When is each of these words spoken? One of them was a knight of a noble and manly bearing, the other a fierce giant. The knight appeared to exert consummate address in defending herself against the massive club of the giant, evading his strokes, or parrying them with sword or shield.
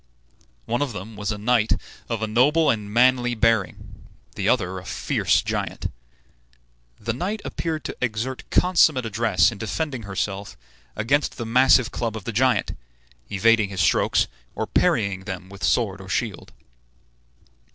One 0.65 0.81
of 0.81 0.93
them 0.93 1.15
was 1.15 1.31
a 1.31 1.37
knight 1.37 1.73
of 2.09 2.23
a 2.23 2.27
noble 2.27 2.71
and 2.71 2.91
manly 2.91 3.35
bearing, 3.35 4.03
the 4.33 4.49
other 4.49 4.79
a 4.79 4.83
fierce 4.83 5.43
giant. 5.43 5.91
The 6.99 7.13
knight 7.13 7.39
appeared 7.45 7.83
to 7.83 7.95
exert 8.01 8.49
consummate 8.49 9.05
address 9.05 9.51
in 9.51 9.59
defending 9.59 10.01
herself 10.01 10.57
against 10.95 11.37
the 11.37 11.45
massive 11.45 11.91
club 11.91 12.17
of 12.17 12.23
the 12.23 12.31
giant, 12.31 12.75
evading 13.31 13.69
his 13.69 13.81
strokes, 13.81 14.27
or 14.55 14.65
parrying 14.65 15.25
them 15.25 15.49
with 15.49 15.63
sword 15.63 16.01
or 16.01 16.09
shield. 16.09 16.51